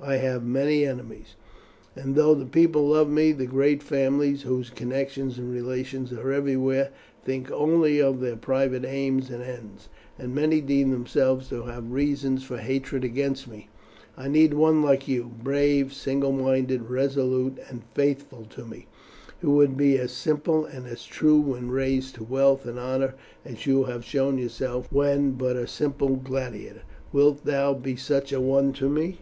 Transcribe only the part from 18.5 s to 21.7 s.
to me, who would be as simple and as true when